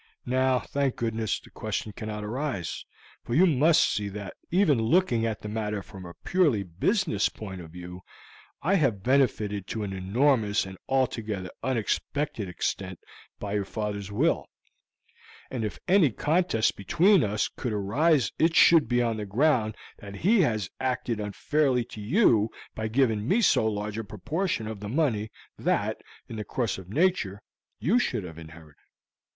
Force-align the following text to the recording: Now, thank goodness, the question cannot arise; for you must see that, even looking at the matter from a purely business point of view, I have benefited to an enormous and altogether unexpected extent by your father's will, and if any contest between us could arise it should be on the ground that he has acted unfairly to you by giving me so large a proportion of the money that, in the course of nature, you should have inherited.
Now, 0.25 0.57
thank 0.57 0.95
goodness, 0.95 1.39
the 1.39 1.51
question 1.51 1.91
cannot 1.91 2.23
arise; 2.23 2.85
for 3.23 3.35
you 3.35 3.45
must 3.45 3.87
see 3.87 4.09
that, 4.09 4.33
even 4.49 4.81
looking 4.81 5.27
at 5.27 5.41
the 5.43 5.47
matter 5.47 5.83
from 5.83 6.07
a 6.07 6.15
purely 6.25 6.63
business 6.63 7.29
point 7.29 7.61
of 7.61 7.69
view, 7.69 8.01
I 8.63 8.73
have 8.77 9.03
benefited 9.03 9.67
to 9.67 9.83
an 9.83 9.93
enormous 9.93 10.65
and 10.65 10.79
altogether 10.89 11.51
unexpected 11.61 12.49
extent 12.49 12.97
by 13.39 13.53
your 13.53 13.63
father's 13.63 14.11
will, 14.11 14.47
and 15.51 15.63
if 15.63 15.77
any 15.87 16.09
contest 16.09 16.75
between 16.75 17.23
us 17.23 17.47
could 17.47 17.71
arise 17.71 18.31
it 18.39 18.55
should 18.55 18.87
be 18.87 19.03
on 19.03 19.17
the 19.17 19.27
ground 19.27 19.75
that 19.99 20.15
he 20.15 20.41
has 20.41 20.71
acted 20.79 21.19
unfairly 21.19 21.83
to 21.85 22.01
you 22.01 22.49
by 22.73 22.87
giving 22.87 23.27
me 23.27 23.39
so 23.39 23.67
large 23.67 23.99
a 23.99 24.03
proportion 24.03 24.65
of 24.65 24.79
the 24.79 24.89
money 24.89 25.29
that, 25.59 26.01
in 26.27 26.37
the 26.37 26.43
course 26.43 26.79
of 26.79 26.89
nature, 26.89 27.43
you 27.77 27.99
should 27.99 28.23
have 28.23 28.39
inherited. 28.39 28.81